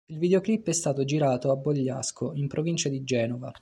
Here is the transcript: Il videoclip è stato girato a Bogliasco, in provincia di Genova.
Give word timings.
Il 0.07 0.17
videoclip 0.17 0.65
è 0.65 0.71
stato 0.73 1.05
girato 1.05 1.51
a 1.51 1.55
Bogliasco, 1.55 2.33
in 2.33 2.47
provincia 2.47 2.89
di 2.89 3.03
Genova. 3.03 3.51